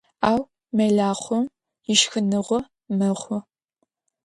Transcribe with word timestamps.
Ау 0.29 0.39
мэлахъом 0.75 1.43
ишхыныгъо 1.91 2.59
мэхъу. 2.97 3.37